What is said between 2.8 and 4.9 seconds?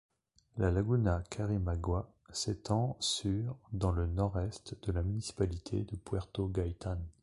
sur dans le nord-est